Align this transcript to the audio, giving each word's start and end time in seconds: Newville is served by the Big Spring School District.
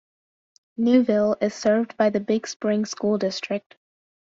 Newville 0.77 1.37
is 1.41 1.53
served 1.53 1.95
by 1.95 2.09
the 2.09 2.19
Big 2.19 2.47
Spring 2.47 2.85
School 2.85 3.19
District. 3.19 3.75